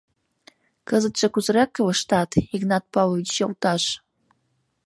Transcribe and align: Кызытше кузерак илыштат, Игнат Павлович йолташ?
Кызытше 0.87 1.27
кузерак 1.33 1.71
илыштат, 1.79 2.31
Игнат 2.55 2.83
Павлович 2.93 3.31
йолташ? 3.39 3.83